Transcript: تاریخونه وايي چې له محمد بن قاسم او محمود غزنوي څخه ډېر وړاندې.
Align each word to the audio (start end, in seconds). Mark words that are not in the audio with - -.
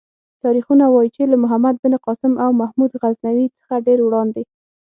تاریخونه 0.43 0.83
وايي 0.89 1.09
چې 1.15 1.23
له 1.31 1.37
محمد 1.43 1.75
بن 1.83 1.93
قاسم 2.05 2.33
او 2.43 2.49
محمود 2.61 2.91
غزنوي 3.01 3.47
څخه 3.57 3.75
ډېر 3.87 3.99
وړاندې. 4.03 4.43